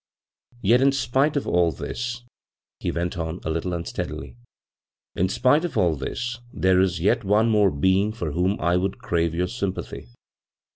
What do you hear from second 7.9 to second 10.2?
for whom I would crave your sympathy.